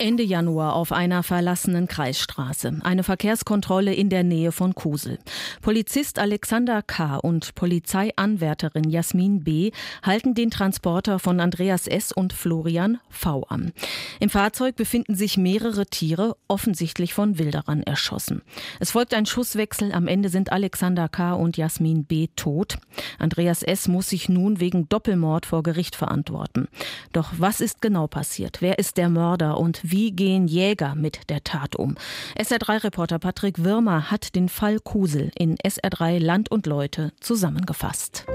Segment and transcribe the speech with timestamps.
[0.00, 2.80] Ende Januar auf einer verlassenen Kreisstraße.
[2.82, 5.18] Eine Verkehrskontrolle in der Nähe von Kusel.
[5.60, 7.16] Polizist Alexander K.
[7.16, 9.72] und Polizeianwärterin Jasmin B.
[10.02, 12.12] halten den Transporter von Andreas S.
[12.12, 13.44] und Florian V.
[13.50, 13.72] an.
[14.20, 18.40] Im Fahrzeug befinden sich mehrere Tiere, offensichtlich von Wilderern erschossen.
[18.78, 19.92] Es folgt ein Schusswechsel.
[19.92, 21.34] Am Ende sind Alexander K.
[21.34, 22.28] und Jasmin B.
[22.36, 22.78] tot.
[23.18, 23.86] Andreas S.
[23.86, 26.68] muss sich nun wegen Doppelmord vor Gericht verantworten.
[27.12, 28.62] Doch was ist genau passiert?
[28.62, 31.96] Wer ist der Mörder und wie gehen Jäger mit der Tat um?
[32.38, 38.26] SR3-Reporter Patrick Wirmer hat den Fall Kusel in SR3 Land und Leute zusammengefasst.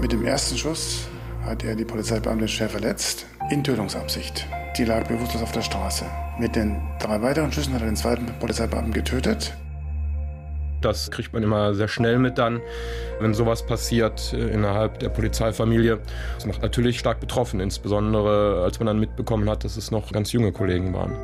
[0.00, 1.08] Mit dem ersten Schuss
[1.44, 4.46] hat er die Polizeibeamtin schwer verletzt, in Tötungsabsicht.
[4.76, 6.04] Die lag bewusstlos auf der Straße.
[6.38, 9.56] Mit den drei weiteren Schüssen hat er den zweiten Polizeibeamten getötet.
[10.86, 12.60] Das kriegt man immer sehr schnell mit dann,
[13.18, 15.98] wenn sowas passiert äh, innerhalb der Polizeifamilie.
[16.36, 20.30] Das macht natürlich stark betroffen, insbesondere als man dann mitbekommen hat, dass es noch ganz
[20.30, 21.16] junge Kollegen waren.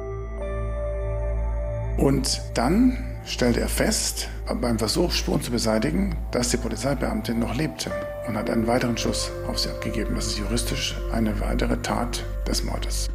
[1.96, 4.28] Und dann stellte er fest,
[4.60, 7.92] beim Versuch, Spuren zu beseitigen, dass die Polizeibeamtin noch lebte
[8.26, 10.16] und hat einen weiteren Schuss auf sie abgegeben.
[10.16, 13.08] Das ist juristisch eine weitere Tat des Mordes.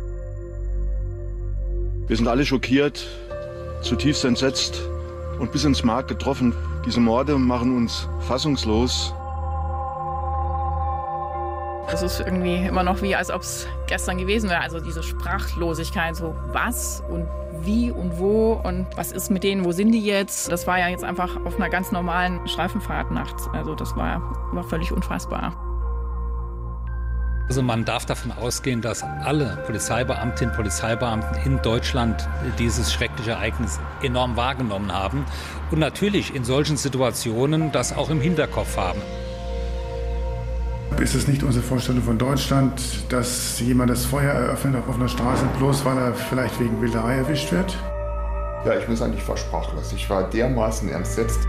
[2.07, 3.05] Wir sind alle schockiert,
[3.81, 4.81] zutiefst entsetzt
[5.39, 6.53] und bis ins Mark getroffen.
[6.85, 9.13] Diese Morde machen uns fassungslos.
[11.91, 14.61] Es ist irgendwie immer noch wie, als ob es gestern gewesen wäre.
[14.61, 17.25] Also diese Sprachlosigkeit, so was und
[17.61, 20.51] wie und wo und was ist mit denen, wo sind die jetzt?
[20.51, 23.49] Das war ja jetzt einfach auf einer ganz normalen Streifenfahrt nachts.
[23.53, 25.53] Also das war, war völlig unfassbar.
[27.49, 32.27] Also man darf davon ausgehen, dass alle Polizeibeamtinnen und Polizeibeamten in Deutschland
[32.59, 35.25] dieses schreckliche Ereignis enorm wahrgenommen haben
[35.71, 39.01] und natürlich in solchen Situationen das auch im Hinterkopf haben.
[40.99, 45.45] Ist es nicht unsere Vorstellung von Deutschland, dass jemand das Feuer eröffnet auf offener Straße,
[45.57, 47.77] bloß weil er vielleicht wegen Wilderei erwischt wird?
[48.65, 49.93] Ja, ich muss eigentlich war sprachlos.
[49.93, 51.39] Ich war dermaßen entsetzt.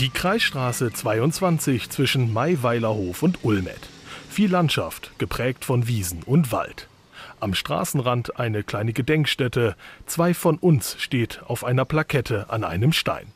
[0.00, 3.80] Die Kreisstraße 22 zwischen Maiweilerhof und Ulmet.
[4.28, 6.86] Viel Landschaft, geprägt von Wiesen und Wald.
[7.40, 9.74] Am Straßenrand eine kleine Gedenkstätte.
[10.04, 13.28] Zwei von uns steht auf einer Plakette an einem Stein.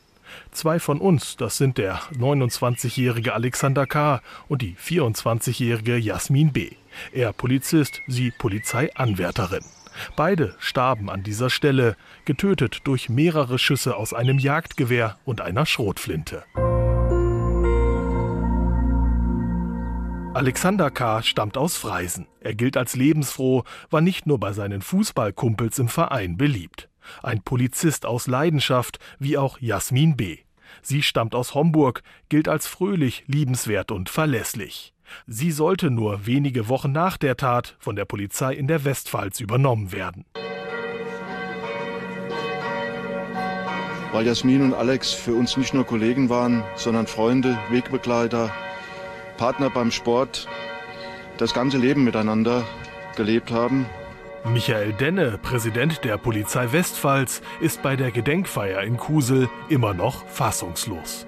[0.51, 4.21] Zwei von uns, das sind der 29-jährige Alexander K.
[4.47, 6.73] und die 24-jährige Jasmin B.
[7.11, 9.63] Er Polizist, sie Polizeianwärterin.
[10.15, 11.95] Beide starben an dieser Stelle,
[12.25, 16.43] getötet durch mehrere Schüsse aus einem Jagdgewehr und einer Schrotflinte.
[20.33, 21.21] Alexander K.
[21.23, 22.25] stammt aus Freisen.
[22.39, 26.89] Er gilt als lebensfroh, war nicht nur bei seinen Fußballkumpels im Verein beliebt.
[27.21, 30.39] Ein Polizist aus Leidenschaft, wie auch Jasmin B.
[30.81, 34.93] Sie stammt aus Homburg, gilt als fröhlich, liebenswert und verlässlich.
[35.27, 39.91] Sie sollte nur wenige Wochen nach der Tat von der Polizei in der Westpfalz übernommen
[39.91, 40.25] werden.
[44.11, 48.51] Weil Jasmin und Alex für uns nicht nur Kollegen waren, sondern Freunde, Wegbegleiter,
[49.37, 50.47] Partner beim Sport,
[51.37, 52.65] das ganze Leben miteinander
[53.15, 53.85] gelebt haben.
[54.43, 61.27] Michael Denne, Präsident der Polizei Westpfalz, ist bei der Gedenkfeier in Kusel immer noch fassungslos.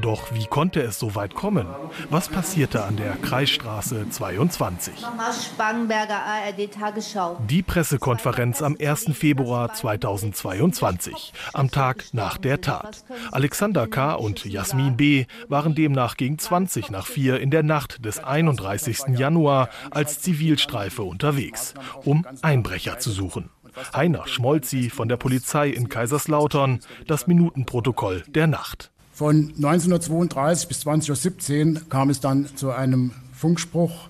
[0.00, 1.66] Doch wie konnte es so weit kommen?
[2.10, 4.94] Was passierte an der Kreisstraße 22?
[4.98, 7.40] Spangenberger ARD Tagesschau.
[7.48, 9.10] Die Pressekonferenz am 1.
[9.14, 13.04] Februar 2022, am Tag nach der Tat.
[13.32, 14.14] Alexander K.
[14.14, 15.26] und Jasmin B.
[15.48, 19.16] waren demnach gegen 20 nach 4 in der Nacht des 31.
[19.16, 23.50] Januar als Zivilstreife unterwegs, um Einbrecher zu suchen.
[23.94, 28.92] Heiner Schmolzi von der Polizei in Kaiserslautern, das Minutenprotokoll der Nacht.
[29.14, 34.08] Von 1932 bis 2017 kam es dann zu einem Funkspruch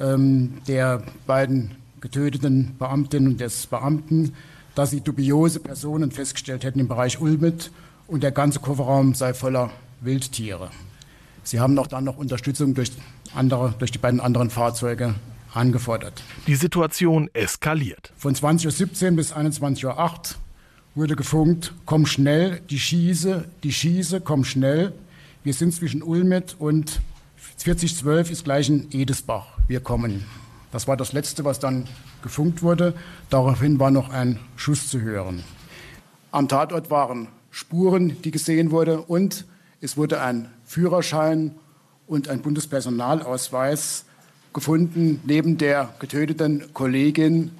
[0.00, 4.34] ähm, der beiden getöteten Beamtinnen und des Beamten,
[4.74, 7.70] dass sie dubiose Personen festgestellt hätten im Bereich Ulmit
[8.08, 10.70] und der ganze Kofferraum sei voller Wildtiere.
[11.44, 12.90] Sie haben auch dann noch Unterstützung durch,
[13.36, 15.14] andere, durch die beiden anderen Fahrzeuge
[15.54, 16.20] angefordert.
[16.48, 18.12] Die Situation eskaliert.
[18.16, 20.41] Von 20.17 Uhr bis 21.08 Uhr
[20.94, 24.92] wurde gefunkt, komm schnell, die Schieße, die Schieße, komm schnell.
[25.42, 27.00] Wir sind zwischen Ulmet und
[27.56, 29.46] 4012 ist gleich in Edesbach.
[29.68, 30.24] Wir kommen.
[30.70, 31.86] Das war das Letzte, was dann
[32.22, 32.94] gefunkt wurde.
[33.30, 35.44] Daraufhin war noch ein Schuss zu hören.
[36.30, 39.44] Am Tatort waren Spuren, die gesehen wurden, und
[39.80, 41.54] es wurde ein Führerschein
[42.06, 44.04] und ein Bundespersonalausweis
[44.52, 47.50] gefunden, neben der getöteten Kollegin.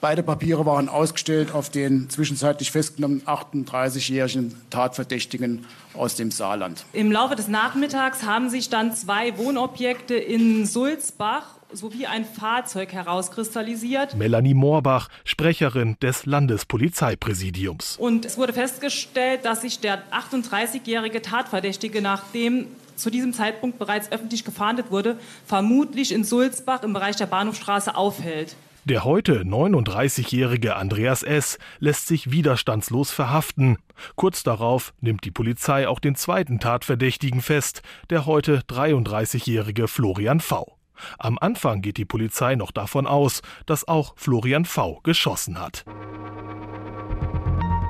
[0.00, 6.86] Beide Papiere waren ausgestellt auf den zwischenzeitlich festgenommenen 38-jährigen Tatverdächtigen aus dem Saarland.
[6.94, 14.16] Im Laufe des Nachmittags haben sich dann zwei Wohnobjekte in Sulzbach sowie ein Fahrzeug herauskristallisiert.
[14.16, 17.96] Melanie Moorbach, Sprecherin des Landespolizeipräsidiums.
[17.98, 22.66] Und es wurde festgestellt, dass sich der 38-jährige Tatverdächtige, nachdem
[22.96, 28.56] zu diesem Zeitpunkt bereits öffentlich gefahndet wurde, vermutlich in Sulzbach im Bereich der Bahnhofstraße aufhält.
[28.84, 31.58] Der heute 39-jährige Andreas S.
[31.80, 33.76] lässt sich widerstandslos verhaften.
[34.16, 40.78] Kurz darauf nimmt die Polizei auch den zweiten Tatverdächtigen fest, der heute 33-jährige Florian V.
[41.18, 45.00] Am Anfang geht die Polizei noch davon aus, dass auch Florian V.
[45.02, 45.84] geschossen hat.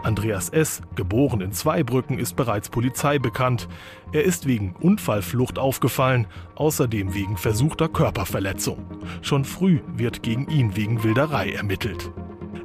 [0.03, 3.69] Andreas S., geboren in Zweibrücken, ist bereits Polizei bekannt.
[4.13, 8.85] Er ist wegen Unfallflucht aufgefallen, außerdem wegen versuchter Körperverletzung.
[9.23, 12.11] Schon früh wird gegen ihn wegen Wilderei ermittelt.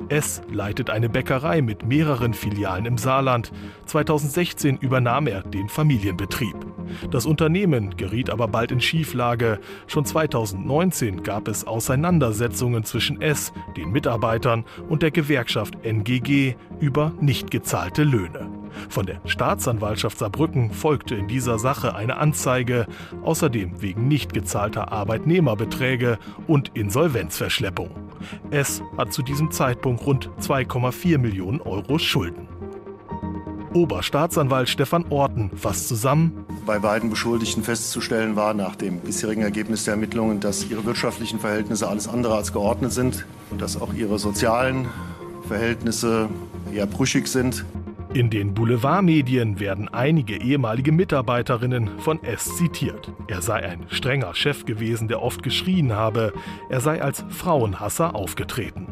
[0.09, 3.51] S leitet eine Bäckerei mit mehreren Filialen im Saarland.
[3.85, 6.74] 2016 übernahm er den Familienbetrieb.
[7.11, 9.59] Das Unternehmen geriet aber bald in Schieflage.
[9.87, 17.51] Schon 2019 gab es Auseinandersetzungen zwischen S, den Mitarbeitern und der Gewerkschaft NGG über nicht
[17.51, 18.49] gezahlte Löhne.
[18.89, 22.87] Von der Staatsanwaltschaft Saarbrücken folgte in dieser Sache eine Anzeige,
[23.23, 27.89] außerdem wegen nicht gezahlter Arbeitnehmerbeträge und Insolvenzverschleppung.
[28.51, 32.47] S hat zu diesem Zeitpunkt rund 2,4 Millionen Euro Schulden.
[33.75, 36.45] Oberstaatsanwalt Stefan Orten fasst zusammen.
[36.65, 41.87] Bei beiden Beschuldigten festzustellen war nach dem bisherigen Ergebnis der Ermittlungen, dass ihre wirtschaftlichen Verhältnisse
[41.87, 44.87] alles andere als geordnet sind und dass auch ihre sozialen
[45.47, 46.29] Verhältnisse
[46.73, 47.65] eher brüchig sind.
[48.13, 53.11] In den Boulevardmedien werden einige ehemalige Mitarbeiterinnen von S zitiert.
[53.27, 56.31] Er sei ein strenger Chef gewesen, der oft geschrien habe.
[56.69, 58.87] Er sei als Frauenhasser aufgetreten.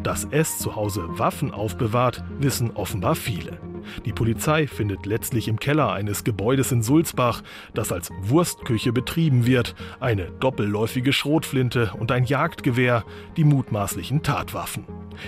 [0.00, 3.58] Dass S zu Hause Waffen aufbewahrt, wissen offenbar viele.
[4.04, 7.42] Die Polizei findet letztlich im Keller eines Gebäudes in Sulzbach,
[7.74, 13.04] das als Wurstküche betrieben wird, eine doppelläufige Schrotflinte und ein Jagdgewehr,
[13.36, 14.84] die mutmaßlichen Tatwaffen.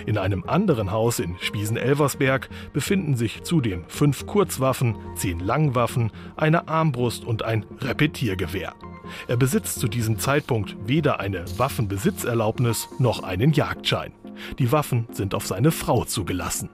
[0.06, 7.24] In einem anderen Haus in Spiesen-Elversberg befinden sich zudem fünf Kurzwaffen, zehn Langwaffen, eine Armbrust
[7.24, 8.74] und ein Repetiergewehr.
[9.28, 14.12] Er besitzt zu diesem Zeitpunkt weder eine Waffenbesitzerlaubnis noch einen Jagdschein.
[14.58, 16.70] Die Waffen sind auf seine Frau zugelassen.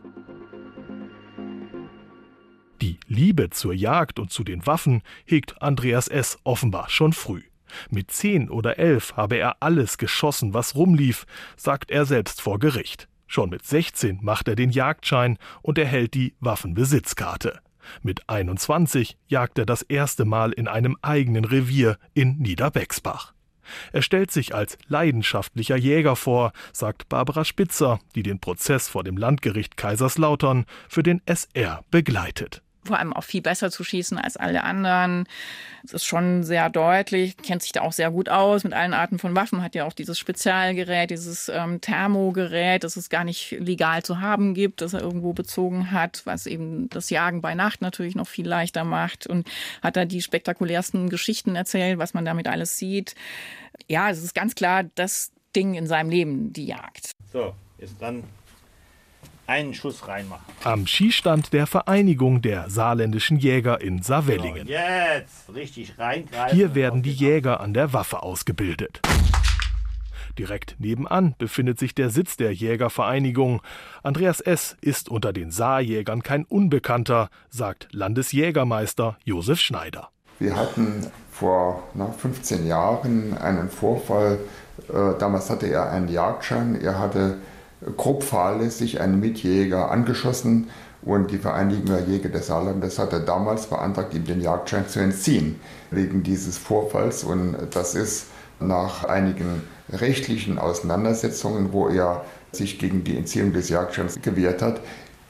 [2.82, 6.38] Die Liebe zur Jagd und zu den Waffen hegt Andreas S.
[6.44, 7.43] offenbar schon früh.
[7.90, 11.26] Mit zehn oder elf habe er alles geschossen, was rumlief,
[11.56, 13.08] sagt er selbst vor Gericht.
[13.26, 17.61] Schon mit 16 macht er den Jagdschein und erhält die Waffenbesitzkarte.
[18.02, 23.32] Mit 21 jagt er das erste Mal in einem eigenen Revier in Niederbexbach.
[23.93, 29.17] Er stellt sich als leidenschaftlicher Jäger vor, sagt Barbara Spitzer, die den Prozess vor dem
[29.17, 34.62] Landgericht Kaiserslautern für den SR begleitet vor allem auch viel besser zu schießen als alle
[34.64, 35.24] anderen.
[35.82, 39.18] Das ist schon sehr deutlich, kennt sich da auch sehr gut aus mit allen Arten
[39.18, 44.02] von Waffen, hat ja auch dieses Spezialgerät, dieses ähm, Thermogerät, das es gar nicht legal
[44.02, 48.16] zu haben gibt, das er irgendwo bezogen hat, was eben das Jagen bei Nacht natürlich
[48.16, 49.48] noch viel leichter macht und
[49.82, 53.14] hat da die spektakulärsten Geschichten erzählt, was man damit alles sieht.
[53.88, 57.12] Ja, es ist ganz klar das Ding in seinem Leben, die Jagd.
[57.32, 58.24] So, jetzt dann
[59.46, 60.44] einen Schuss reinmachen.
[60.65, 64.67] Am Skistand der Vereinigung der saarländischen Jäger in Saarwellingen.
[64.67, 66.56] So, jetzt richtig reingreifen.
[66.56, 69.00] Hier werden die Jäger an der Waffe ausgebildet.
[70.38, 73.62] Direkt nebenan befindet sich der Sitz der Jägervereinigung.
[74.03, 74.76] Andreas S.
[74.82, 80.10] ist unter den Saarjägern kein Unbekannter, sagt Landesjägermeister Josef Schneider.
[80.38, 84.38] Wir hatten vor na, 15 Jahren einen Vorfall.
[84.88, 86.79] Äh, damals hatte er einen Jagdschein.
[86.81, 87.38] Er hatte
[87.96, 90.69] grob fahrlässig einen Mitjäger angeschossen
[91.02, 95.60] und die Vereinigung der Jäger des Saarlandes hatte damals beantragt, ihm den Jagdschein zu entziehen
[95.90, 98.26] wegen dieses Vorfalls und das ist
[98.58, 104.81] nach einigen rechtlichen Auseinandersetzungen, wo er sich gegen die Entziehung des Jagdscheins gewehrt hat,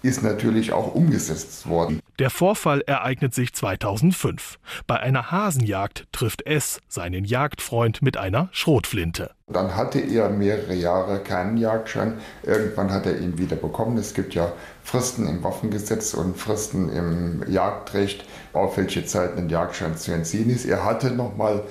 [0.03, 2.01] ist natürlich auch umgesetzt worden.
[2.19, 4.59] Der Vorfall ereignet sich 2005.
[4.87, 9.33] Bei einer Hasenjagd trifft S seinen Jagdfreund mit einer Schrotflinte.
[9.49, 12.15] Dann hatte er mehrere Jahre keinen Jagdschein.
[12.43, 13.99] Irgendwann hat er ihn wieder bekommen.
[13.99, 14.51] Es gibt ja
[14.83, 20.65] Fristen im Waffengesetz und Fristen im Jagdrecht, auf welche Zeit ein Jagdschein zu entziehen ist.
[20.65, 21.65] Er hatte nochmal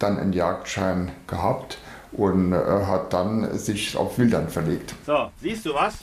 [0.00, 1.78] dann einen Jagdschein gehabt
[2.10, 4.94] und äh, hat dann sich auf Wildern verlegt.
[5.06, 5.94] So, siehst du was?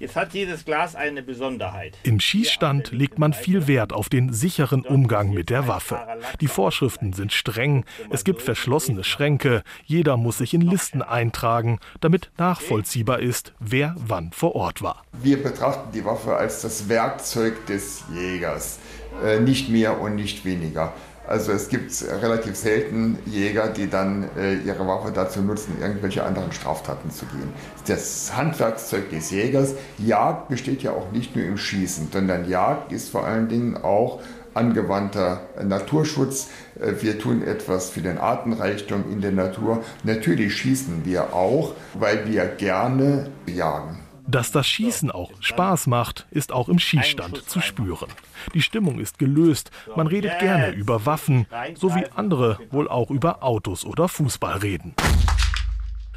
[0.00, 1.94] Jetzt hat dieses Glas eine Besonderheit.
[2.04, 6.00] Im Schießstand legt man viel Wert auf den sicheren Umgang mit der Waffe.
[6.40, 12.30] Die Vorschriften sind streng, es gibt verschlossene Schränke, jeder muss sich in Listen eintragen, damit
[12.38, 15.04] nachvollziehbar ist, wer wann vor Ort war.
[15.12, 18.78] Wir betrachten die Waffe als das Werkzeug des Jägers,
[19.22, 20.94] äh, nicht mehr und nicht weniger.
[21.26, 26.50] Also es gibt relativ selten Jäger, die dann äh, ihre Waffe dazu nutzen, irgendwelche anderen
[26.50, 27.52] Straftaten zu gehen.
[27.86, 33.10] Das Handwerkszeug des Jägers, Jagd besteht ja auch nicht nur im Schießen, sondern Jagd ist
[33.10, 34.20] vor allen Dingen auch
[34.54, 36.48] angewandter Naturschutz.
[36.80, 39.84] Äh, wir tun etwas für den Artenreichtum in der Natur.
[40.02, 43.99] Natürlich schießen wir auch, weil wir gerne jagen.
[44.30, 48.08] Dass das Schießen auch Spaß macht, ist auch im Schießstand zu spüren.
[48.54, 53.42] Die Stimmung ist gelöst, man redet gerne über Waffen, so wie andere wohl auch über
[53.42, 54.94] Autos oder Fußball reden.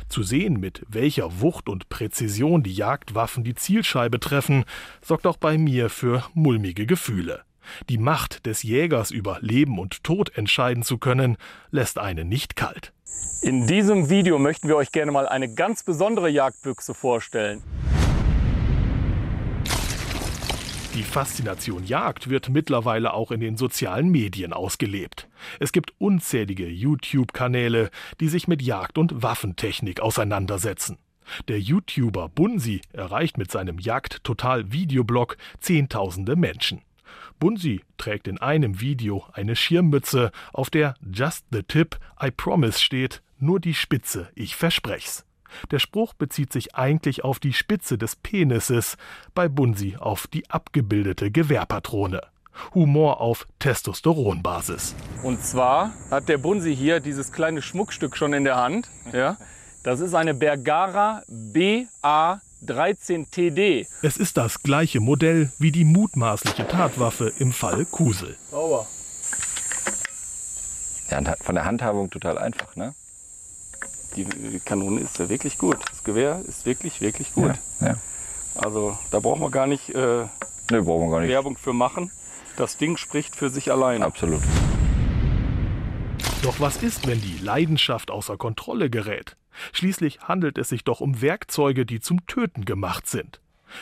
[0.09, 4.65] Zu sehen, mit welcher Wucht und Präzision die Jagdwaffen die Zielscheibe treffen,
[5.01, 7.41] sorgt auch bei mir für mulmige Gefühle.
[7.89, 11.35] Die Macht des Jägers über Leben und Tod entscheiden zu können,
[11.71, 12.93] lässt einen nicht kalt.
[13.41, 17.63] In diesem Video möchten wir euch gerne mal eine ganz besondere Jagdbüchse vorstellen.
[20.95, 25.27] Die Faszination Jagd wird mittlerweile auch in den sozialen Medien ausgelebt.
[25.59, 30.99] Es gibt unzählige YouTube-Kanäle, die sich mit Jagd- und Waffentechnik auseinandersetzen.
[31.47, 36.81] Der YouTuber Bunsi erreicht mit seinem Jagd-Total-Videoblog Zehntausende Menschen.
[37.39, 43.23] Bunsi trägt in einem Video eine Schirmmütze, auf der Just the Tip, I Promise steht,
[43.39, 45.25] nur die Spitze, ich versprech's.
[45.71, 48.97] Der Spruch bezieht sich eigentlich auf die Spitze des Penises,
[49.33, 52.21] bei Bunsi auf die abgebildete Gewehrpatrone.
[52.73, 54.95] Humor auf Testosteronbasis.
[55.23, 58.89] Und zwar hat der Bunsi hier dieses kleine Schmuckstück schon in der Hand.
[59.11, 59.37] Ja?
[59.83, 63.85] Das ist eine Bergara BA 13TD.
[64.01, 68.37] Es ist das gleiche Modell wie die mutmaßliche Tatwaffe im Fall Kusel.
[68.49, 68.87] Sauber.
[71.09, 72.95] Ja, von der Handhabung total einfach, ne?
[74.15, 75.77] Die Kanone ist ja wirklich gut.
[75.89, 77.55] Das Gewehr ist wirklich, wirklich gut.
[77.79, 77.95] Ja, ja.
[78.55, 80.25] Also da braucht man gar nicht, äh,
[80.71, 82.11] nee, brauchen wir gar nicht Werbung für machen.
[82.55, 84.03] Das Ding spricht für sich allein.
[84.03, 84.41] Absolut.
[86.43, 89.37] Doch was ist, wenn die Leidenschaft außer Kontrolle gerät?
[89.71, 93.39] Schließlich handelt es sich doch um Werkzeuge, die zum Töten gemacht sind.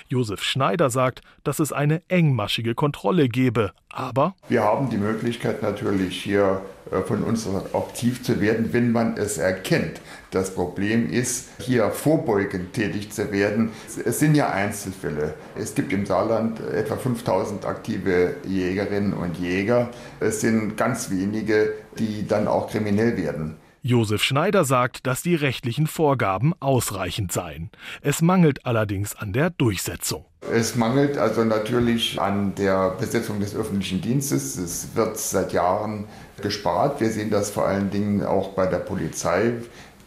[0.07, 6.21] Josef Schneider sagt, dass es eine engmaschige Kontrolle gebe, aber wir haben die Möglichkeit natürlich
[6.23, 10.01] hier äh, von uns aktiv zu werden, wenn man es erkennt.
[10.31, 13.71] Das Problem ist, hier vorbeugend tätig zu werden.
[14.05, 15.33] Es sind ja Einzelfälle.
[15.57, 19.89] Es gibt im Saarland etwa 5000 aktive Jägerinnen und Jäger.
[20.21, 23.57] Es sind ganz wenige, die dann auch kriminell werden.
[23.83, 27.71] Josef Schneider sagt, dass die rechtlichen Vorgaben ausreichend seien.
[28.01, 30.25] Es mangelt allerdings an der Durchsetzung.
[30.51, 34.55] Es mangelt also natürlich an der Besetzung des öffentlichen Dienstes.
[34.57, 36.05] Es wird seit Jahren
[36.43, 37.01] gespart.
[37.01, 39.53] Wir sehen das vor allen Dingen auch bei der Polizei.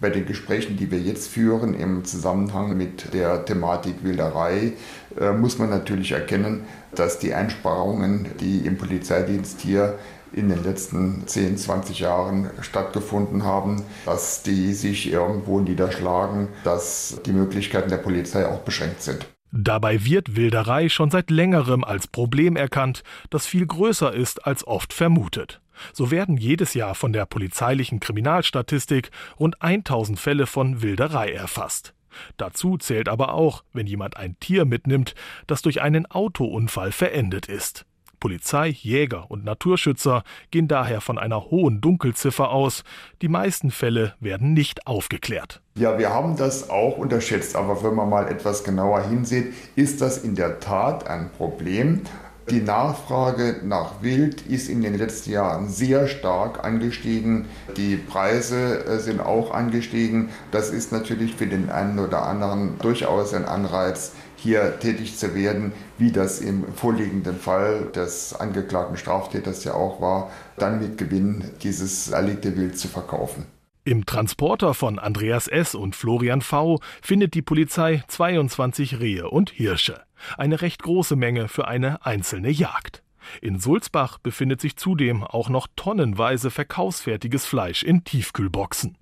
[0.00, 4.75] Bei den Gesprächen, die wir jetzt führen im Zusammenhang mit der Thematik Wilderei,
[5.19, 6.64] äh, muss man natürlich erkennen,
[6.95, 9.99] dass die Einsparungen, die im Polizeidienst hier
[10.35, 17.33] in den letzten 10, 20 Jahren stattgefunden haben, dass die sich irgendwo niederschlagen, dass die
[17.33, 19.26] Möglichkeiten der Polizei auch beschränkt sind.
[19.57, 24.93] Dabei wird Wilderei schon seit längerem als Problem erkannt, das viel größer ist als oft
[24.93, 25.61] vermutet.
[25.93, 31.95] So werden jedes Jahr von der polizeilichen Kriminalstatistik rund 1000 Fälle von Wilderei erfasst.
[32.37, 35.14] Dazu zählt aber auch, wenn jemand ein Tier mitnimmt,
[35.47, 37.87] das durch einen Autounfall verendet ist.
[38.25, 42.83] Polizei, Jäger und Naturschützer gehen daher von einer hohen Dunkelziffer aus.
[43.21, 45.61] Die meisten Fälle werden nicht aufgeklärt.
[45.75, 50.16] Ja, wir haben das auch unterschätzt, aber wenn man mal etwas genauer hinsieht, ist das
[50.16, 52.00] in der Tat ein Problem.
[52.49, 57.45] Die Nachfrage nach Wild ist in den letzten Jahren sehr stark angestiegen.
[57.76, 60.31] Die Preise äh, sind auch angestiegen.
[60.50, 64.12] Das ist natürlich für den einen oder anderen durchaus ein Anreiz,
[64.45, 70.31] hier tätig zu werden, wie das im vorliegenden Fall des angeklagten Straftäters ja auch war,
[70.59, 73.47] dann mit Gewinn dieses erlegte Wild zu verkaufen.
[73.85, 75.75] Im Transporter von Andreas S.
[75.75, 76.79] und Florian V.
[77.03, 80.03] findet die Polizei 22 Rehe und Hirsche.
[80.37, 83.03] Eine recht große Menge für eine einzelne Jagd.
[83.41, 88.99] In Sulzbach befindet sich zudem auch noch tonnenweise verkaufsfertiges Fleisch in Tiefkühlboxen.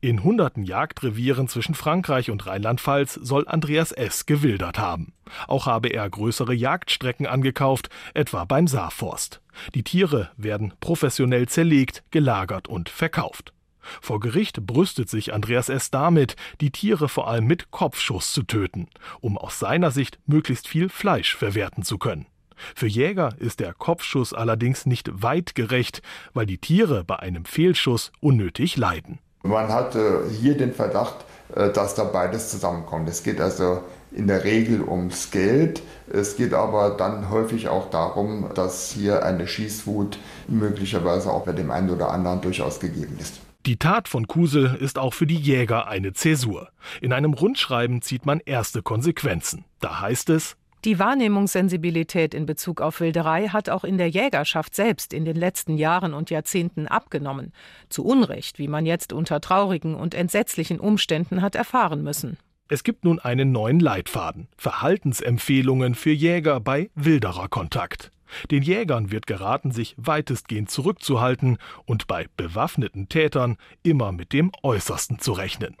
[0.00, 4.26] In hunderten Jagdrevieren zwischen Frankreich und Rheinland-Pfalz soll Andreas S.
[4.26, 5.12] gewildert haben.
[5.48, 9.40] Auch habe er größere Jagdstrecken angekauft, etwa beim Saarforst.
[9.74, 13.52] Die Tiere werden professionell zerlegt, gelagert und verkauft.
[14.00, 15.90] Vor Gericht brüstet sich Andreas S.
[15.90, 18.88] damit, die Tiere vor allem mit Kopfschuss zu töten,
[19.20, 22.26] um aus seiner Sicht möglichst viel Fleisch verwerten zu können.
[22.74, 26.02] Für Jäger ist der Kopfschuss allerdings nicht weitgerecht,
[26.32, 29.18] weil die Tiere bei einem Fehlschuss unnötig leiden.
[29.44, 29.96] Man hat
[30.30, 31.24] hier den Verdacht,
[31.54, 33.08] äh, dass da beides zusammenkommt.
[33.08, 35.82] Es geht also in der Regel ums Geld.
[36.10, 41.70] Es geht aber dann häufig auch darum, dass hier eine Schießwut möglicherweise auch bei dem
[41.70, 43.40] einen oder anderen durchaus gegeben ist.
[43.66, 46.68] Die Tat von Kusel ist auch für die Jäger eine Zäsur.
[47.00, 49.64] In einem Rundschreiben zieht man erste Konsequenzen.
[49.80, 55.12] Da heißt es, die Wahrnehmungssensibilität in Bezug auf Wilderei hat auch in der Jägerschaft selbst
[55.12, 57.52] in den letzten Jahren und Jahrzehnten abgenommen.
[57.88, 62.36] Zu Unrecht, wie man jetzt unter traurigen und entsetzlichen Umständen hat erfahren müssen.
[62.68, 64.48] Es gibt nun einen neuen Leitfaden.
[64.56, 68.10] Verhaltensempfehlungen für Jäger bei Wildererkontakt.
[68.50, 75.18] Den Jägern wird geraten, sich weitestgehend zurückzuhalten und bei bewaffneten Tätern immer mit dem Äußersten
[75.18, 75.76] zu rechnen.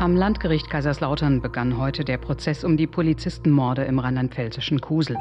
[0.00, 5.18] Am Landgericht Kaiserslautern begann heute der Prozess um die Polizistenmorde im rheinland-pfälzischen Kusel.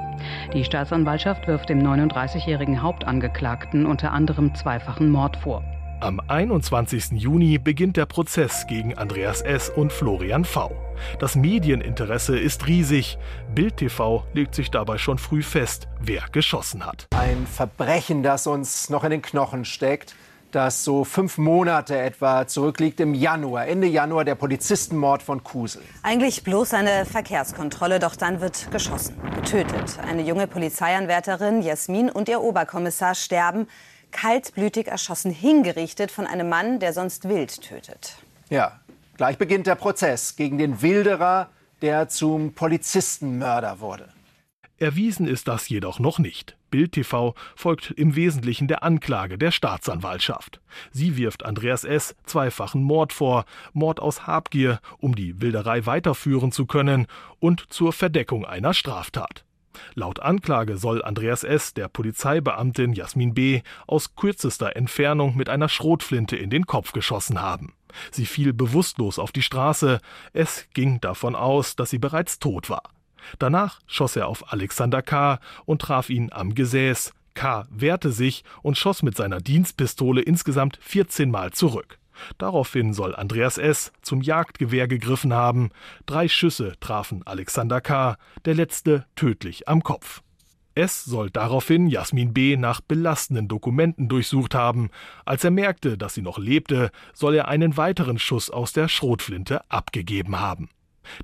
[0.53, 5.65] Die Staatsanwaltschaft wirft dem 39-jährigen Hauptangeklagten unter anderem zweifachen Mord vor.
[5.99, 7.11] Am 21.
[7.11, 9.69] Juni beginnt der Prozess gegen Andreas S.
[9.69, 10.71] und Florian V.
[11.19, 13.17] Das Medieninteresse ist riesig.
[13.53, 17.07] Bild TV legt sich dabei schon früh fest, wer geschossen hat.
[17.13, 20.15] Ein Verbrechen, das uns noch in den Knochen steckt
[20.51, 25.81] das so fünf Monate etwa zurückliegt im Januar, Ende Januar, der Polizistenmord von Kusel.
[26.03, 29.99] Eigentlich bloß eine Verkehrskontrolle, doch dann wird geschossen, getötet.
[30.07, 33.67] Eine junge Polizeianwärterin, Jasmin, und ihr Oberkommissar sterben,
[34.11, 38.15] kaltblütig erschossen, hingerichtet von einem Mann, der sonst wild tötet.
[38.49, 38.79] Ja,
[39.17, 41.49] gleich beginnt der Prozess gegen den Wilderer,
[41.81, 44.09] der zum Polizistenmörder wurde.
[44.79, 46.57] Erwiesen ist das jedoch noch nicht.
[46.71, 50.61] Bild TV folgt im Wesentlichen der Anklage der Staatsanwaltschaft.
[50.91, 52.15] Sie wirft Andreas S.
[52.25, 57.07] zweifachen Mord vor, Mord aus Habgier, um die Wilderei weiterführen zu können
[57.39, 59.43] und zur Verdeckung einer Straftat.
[59.95, 61.73] Laut Anklage soll Andreas S.
[61.73, 63.61] der Polizeibeamtin Jasmin B.
[63.87, 67.73] aus kürzester Entfernung mit einer Schrotflinte in den Kopf geschossen haben.
[68.11, 69.99] Sie fiel bewusstlos auf die Straße.
[70.33, 72.83] Es ging davon aus, dass sie bereits tot war.
[73.37, 75.39] Danach schoss er auf Alexander K.
[75.65, 77.13] und traf ihn am Gesäß.
[77.33, 77.67] K.
[77.69, 81.99] wehrte sich und schoss mit seiner Dienstpistole insgesamt 14 Mal zurück.
[82.37, 83.91] Daraufhin soll Andreas S.
[84.01, 85.69] zum Jagdgewehr gegriffen haben.
[86.05, 90.21] Drei Schüsse trafen Alexander K., der letzte tödlich am Kopf.
[90.75, 91.03] S.
[91.03, 92.55] soll daraufhin Jasmin B.
[92.55, 94.89] nach belastenden Dokumenten durchsucht haben.
[95.25, 99.69] Als er merkte, dass sie noch lebte, soll er einen weiteren Schuss aus der Schrotflinte
[99.69, 100.69] abgegeben haben.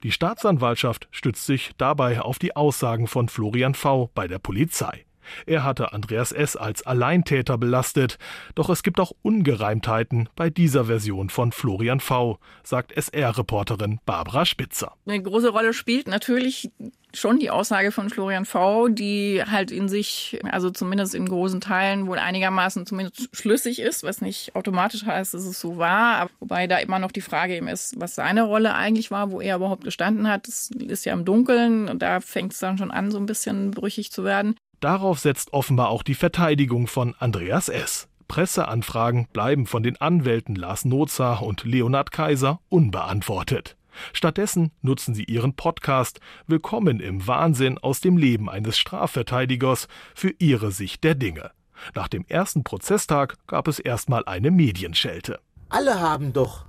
[0.03, 4.09] Die Staatsanwaltschaft stützt sich dabei auf die Aussagen von Florian V.
[4.13, 5.04] bei der Polizei.
[5.45, 6.55] Er hatte Andreas S.
[6.55, 8.17] als Alleintäter belastet,
[8.55, 14.93] doch es gibt auch Ungereimtheiten bei dieser Version von Florian V., sagt SR-Reporterin Barbara Spitzer.
[15.05, 16.69] Eine große Rolle spielt natürlich
[17.15, 22.07] schon die Aussage von Florian V., die halt in sich, also zumindest in großen Teilen
[22.07, 26.29] wohl einigermaßen zumindest schlüssig ist, was nicht automatisch heißt, dass es so war.
[26.39, 29.55] Wobei da immer noch die Frage eben ist, was seine Rolle eigentlich war, wo er
[29.55, 30.47] überhaupt gestanden hat.
[30.47, 33.71] Das ist ja im Dunkeln und da fängt es dann schon an, so ein bisschen
[33.71, 34.55] brüchig zu werden.
[34.79, 38.07] Darauf setzt offenbar auch die Verteidigung von Andreas S.
[38.27, 43.77] Presseanfragen bleiben von den Anwälten Lars Nozar und Leonhard Kaiser unbeantwortet.
[44.13, 50.71] Stattdessen nutzen sie ihren Podcast Willkommen im Wahnsinn aus dem Leben eines Strafverteidigers für ihre
[50.71, 51.51] Sicht der Dinge.
[51.93, 55.39] Nach dem ersten Prozesstag gab es erstmal eine Medienschelte.
[55.69, 56.65] Alle haben doch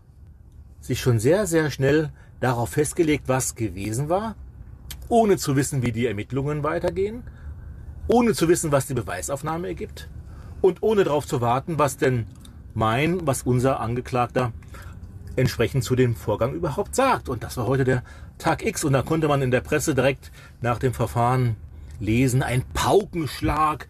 [0.80, 4.36] sich schon sehr, sehr schnell darauf festgelegt, was gewesen war,
[5.08, 7.24] ohne zu wissen, wie die Ermittlungen weitergehen,
[8.08, 10.08] ohne zu wissen, was die Beweisaufnahme ergibt
[10.60, 12.26] und ohne darauf zu warten, was denn
[12.74, 14.52] mein, was unser Angeklagter
[15.36, 17.28] entsprechend zu dem Vorgang überhaupt sagt.
[17.28, 18.02] Und das war heute der
[18.38, 21.56] Tag X und da konnte man in der Presse direkt nach dem Verfahren
[22.00, 23.88] lesen, ein Paukenschlag,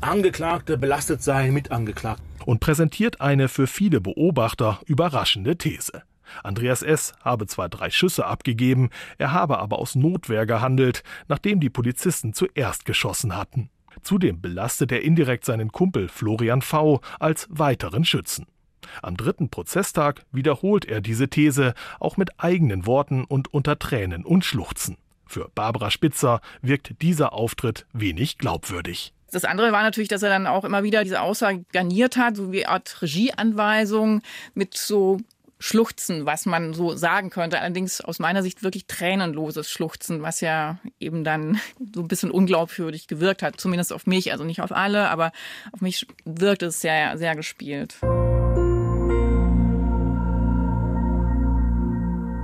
[0.00, 2.26] Angeklagte belastet sein mit Angeklagten.
[2.44, 6.02] Und präsentiert eine für viele Beobachter überraschende These.
[6.42, 7.12] Andreas S.
[7.22, 12.84] habe zwar drei Schüsse abgegeben, er habe aber aus Notwehr gehandelt, nachdem die Polizisten zuerst
[12.84, 13.70] geschossen hatten.
[14.02, 17.00] Zudem belastet er indirekt seinen Kumpel Florian V.
[17.20, 18.46] als weiteren Schützen.
[19.00, 24.44] Am dritten Prozesstag wiederholt er diese These auch mit eigenen Worten und unter Tränen und
[24.44, 24.96] Schluchzen.
[25.26, 29.14] Für Barbara Spitzer wirkt dieser Auftritt wenig glaubwürdig.
[29.30, 32.52] Das andere war natürlich, dass er dann auch immer wieder diese Aussage garniert hat, so
[32.52, 34.20] wie Art Regieanweisung
[34.54, 35.20] mit so
[35.62, 37.60] Schluchzen, was man so sagen könnte.
[37.60, 41.60] Allerdings aus meiner Sicht wirklich tränenloses Schluchzen, was ja eben dann
[41.94, 43.60] so ein bisschen unglaubwürdig gewirkt hat.
[43.60, 45.30] Zumindest auf mich, also nicht auf alle, aber
[45.72, 47.96] auf mich wirkt es sehr, sehr gespielt.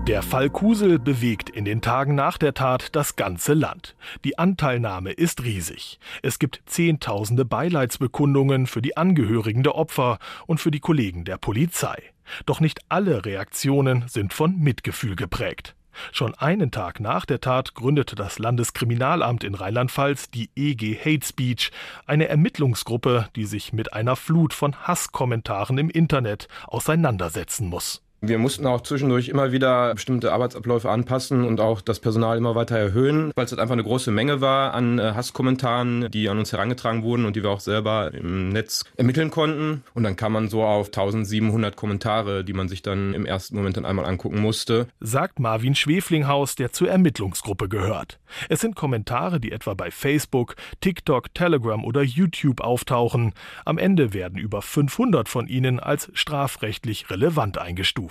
[0.06, 3.94] Der Fall Kusel bewegt in den Tagen nach der Tat das ganze Land.
[4.24, 5.98] Die Anteilnahme ist riesig.
[6.22, 12.00] Es gibt Zehntausende Beileidsbekundungen für die Angehörigen der Opfer und für die Kollegen der Polizei.
[12.46, 15.74] Doch nicht alle Reaktionen sind von Mitgefühl geprägt.
[16.12, 21.70] Schon einen Tag nach der Tat gründete das Landeskriminalamt in Rheinland-Pfalz die EG Hate Speech,
[22.06, 28.02] eine Ermittlungsgruppe, die sich mit einer Flut von Hasskommentaren im Internet auseinandersetzen muss.
[28.20, 32.76] Wir mussten auch zwischendurch immer wieder bestimmte Arbeitsabläufe anpassen und auch das Personal immer weiter
[32.76, 36.52] erhöhen, weil es halt einfach eine große Menge war an äh, Hasskommentaren, die an uns
[36.52, 39.84] herangetragen wurden und die wir auch selber im Netz ermitteln konnten.
[39.94, 43.76] Und dann kam man so auf 1700 Kommentare, die man sich dann im ersten Moment
[43.76, 44.88] dann einmal angucken musste.
[44.98, 48.18] Sagt Marvin Schweflinghaus, der zur Ermittlungsgruppe gehört.
[48.48, 53.32] Es sind Kommentare, die etwa bei Facebook, TikTok, Telegram oder YouTube auftauchen.
[53.64, 58.07] Am Ende werden über 500 von ihnen als strafrechtlich relevant eingestuft.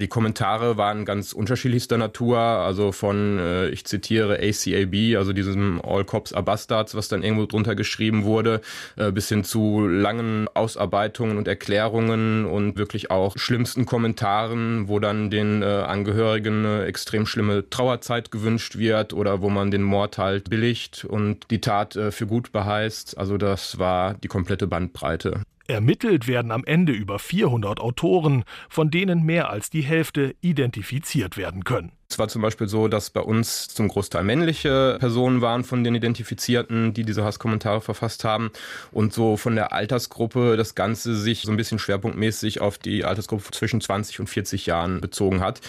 [0.00, 6.06] Die Kommentare waren ganz unterschiedlichster Natur, also von, äh, ich zitiere ACAB, also diesem All
[6.06, 8.62] Cops are Bastards, was dann irgendwo drunter geschrieben wurde,
[8.96, 15.28] äh, bis hin zu langen Ausarbeitungen und Erklärungen und wirklich auch schlimmsten Kommentaren, wo dann
[15.28, 20.48] den äh, Angehörigen eine extrem schlimme Trauerzeit gewünscht wird oder wo man den Mord halt
[20.48, 23.18] billigt und die Tat äh, für gut beheißt.
[23.18, 25.42] Also das war die komplette Bandbreite.
[25.70, 31.64] Ermittelt werden am Ende über 400 Autoren, von denen mehr als die Hälfte identifiziert werden
[31.64, 31.92] können.
[32.10, 35.94] Es war zum Beispiel so, dass bei uns zum Großteil männliche Personen waren von den
[35.94, 38.50] Identifizierten, die diese Hasskommentare verfasst haben.
[38.90, 43.52] Und so von der Altersgruppe das Ganze sich so ein bisschen schwerpunktmäßig auf die Altersgruppe
[43.52, 45.60] zwischen 20 und 40 Jahren bezogen hat.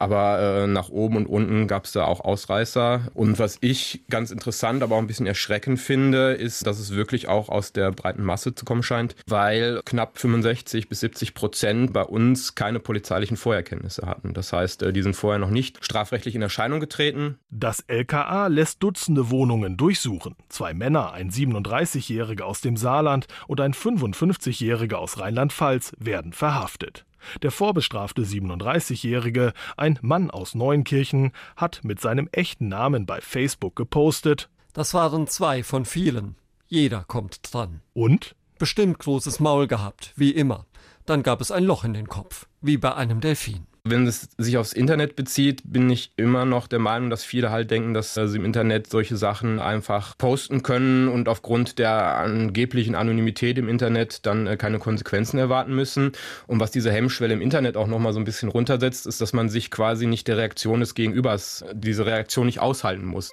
[0.00, 3.08] Aber äh, nach oben und unten gab es da auch Ausreißer.
[3.12, 7.28] Und was ich ganz interessant, aber auch ein bisschen erschreckend finde, ist, dass es wirklich
[7.28, 12.02] auch aus der breiten Masse zu kommen scheint, weil knapp 65 bis 70 Prozent bei
[12.02, 14.32] uns keine polizeilichen Vorerkenntnisse hatten.
[14.32, 17.40] Das heißt, äh, die sind vorher noch nicht strafrechtlich in Erscheinung getreten.
[17.50, 20.36] Das LKA lässt Dutzende Wohnungen durchsuchen.
[20.48, 27.04] Zwei Männer, ein 37-Jähriger aus dem Saarland und ein 55-Jähriger aus Rheinland-Pfalz werden verhaftet.
[27.42, 34.48] Der vorbestrafte 37-Jährige, ein Mann aus Neunkirchen, hat mit seinem echten Namen bei Facebook gepostet.
[34.72, 36.36] Das waren zwei von vielen.
[36.68, 37.80] Jeder kommt dran.
[37.94, 38.36] Und?
[38.60, 40.66] Bestimmt großes Maul gehabt, wie immer.
[41.04, 43.66] Dann gab es ein Loch in den Kopf, wie bei einem Delfin.
[43.84, 47.70] Wenn es sich aufs Internet bezieht, bin ich immer noch der Meinung, dass viele halt
[47.70, 53.56] denken, dass sie im Internet solche Sachen einfach posten können und aufgrund der angeblichen Anonymität
[53.56, 56.12] im Internet dann äh, keine Konsequenzen erwarten müssen.
[56.46, 59.48] Und was diese Hemmschwelle im Internet auch nochmal so ein bisschen runtersetzt, ist, dass man
[59.48, 63.30] sich quasi nicht der Reaktion des Gegenübers, diese Reaktion nicht aushalten muss.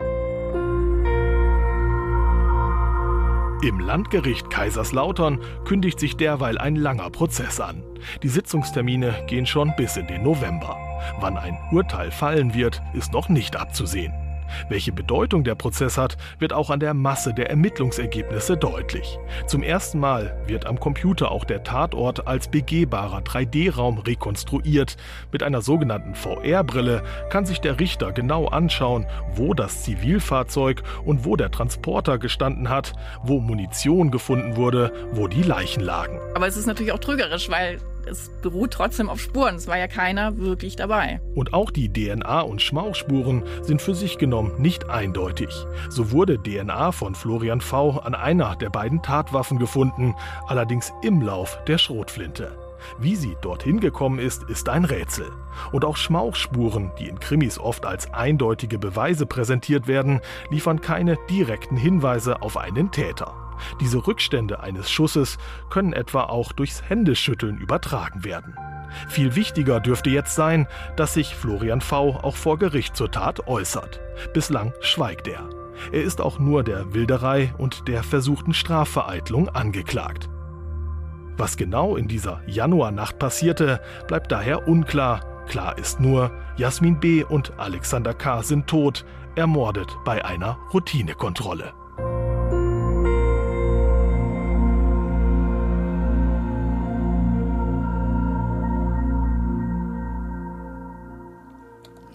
[3.63, 7.82] Im Landgericht Kaiserslautern kündigt sich derweil ein langer Prozess an.
[8.22, 10.78] Die Sitzungstermine gehen schon bis in den November.
[11.20, 14.13] Wann ein Urteil fallen wird, ist noch nicht abzusehen.
[14.70, 19.18] Welche Bedeutung der Prozess hat, wird auch an der Masse der Ermittlungsergebnisse deutlich.
[19.48, 24.98] Zum ersten Mal wird am Computer auch der Tatort als begehbarer 3D-Raum rekonstruiert.
[25.32, 29.06] Mit einer sogenannten VR-Brille kann sich der Richter genau anschauen,
[29.36, 35.44] wo das Zivilfahrzeug und wo der Transporter gestanden hat, wo Munition gefunden wurde, wo die
[35.44, 36.20] Leichen lagen.
[36.36, 39.56] Aber es ist natürlich auch trügerisch, weil es beruht trotzdem auf Spuren.
[39.56, 41.22] Es war ja keiner wirklich dabei.
[41.36, 45.50] Und auch die DNA- und Schmauchspuren sind für sich genommen nicht eindeutig.
[45.89, 48.00] So wurde DNA von Florian V.
[48.00, 50.15] an einer der beiden Tatwaffen gefunden,
[50.48, 52.52] allerdings im Lauf der Schrotflinte.
[53.00, 55.28] Wie sie dorthin gekommen ist, ist ein Rätsel.
[55.72, 61.78] Und auch Schmauchspuren, die in Krimis oft als eindeutige Beweise präsentiert werden, liefern keine direkten
[61.78, 63.47] Hinweise auf einen Täter.
[63.80, 65.38] Diese Rückstände eines Schusses
[65.70, 68.56] können etwa auch durchs Händeschütteln übertragen werden.
[69.10, 72.20] Viel wichtiger dürfte jetzt sein, dass sich Florian V.
[72.22, 74.00] auch vor Gericht zur Tat äußert.
[74.34, 75.50] Bislang schweigt er.
[75.91, 80.30] Er ist auch nur der Wilderei und der versuchten Strafvereitlung angeklagt.
[81.38, 85.22] Was genau in dieser Januarnacht passierte, bleibt daher unklar.
[85.48, 87.24] Klar ist nur, Jasmin B.
[87.24, 88.41] und Alexander K.
[88.41, 91.74] sind tot, ermordet bei einer Routinekontrolle.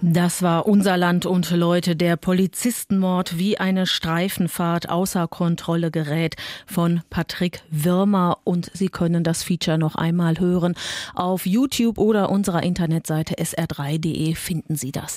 [0.04, 6.34] Das war unser Land und Leute, der Polizistenmord wie eine Streifenfahrt außer Kontrolle gerät
[6.66, 10.74] von Patrick Wirmer und Sie können das Feature noch einmal hören.
[11.14, 15.10] Auf YouTube oder unserer Internetseite sr3.de finden Sie das.